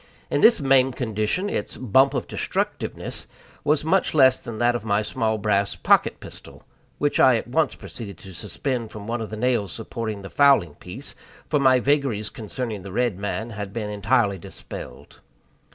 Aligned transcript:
In 0.31 0.41
this 0.41 0.59
maimed 0.59 0.95
condition 0.95 1.47
its 1.47 1.77
"bump 1.77 2.15
of 2.15 2.25
destructiveness" 2.27 3.27
was 3.63 3.85
much 3.85 4.15
less 4.15 4.39
than 4.39 4.57
that 4.57 4.75
of 4.75 4.83
my 4.83 5.03
small 5.03 5.37
brass 5.37 5.75
pocket 5.75 6.19
pistol, 6.19 6.63
which 6.97 7.19
I 7.19 7.35
at 7.35 7.47
once 7.47 7.75
proceeded 7.75 8.17
to 8.17 8.33
suspend 8.33 8.89
from 8.89 9.05
one 9.05 9.21
of 9.21 9.29
the 9.29 9.37
nails 9.37 9.71
supporting 9.71 10.23
the 10.23 10.31
fowling 10.31 10.73
piece, 10.73 11.13
for 11.47 11.59
my 11.59 11.79
vagaries 11.79 12.31
concerning 12.31 12.81
the 12.81 12.91
red 12.91 13.19
man 13.19 13.51
had 13.51 13.73
been 13.73 13.91
entirely 13.91 14.39
dispelled. 14.39 15.19